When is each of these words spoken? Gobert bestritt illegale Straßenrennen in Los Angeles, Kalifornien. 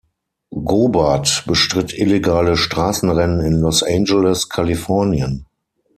Gobert 0.65 1.43
bestritt 1.45 1.93
illegale 1.93 2.57
Straßenrennen 2.57 3.39
in 3.41 3.53
Los 3.61 3.83
Angeles, 3.83 4.49
Kalifornien. 4.49 5.45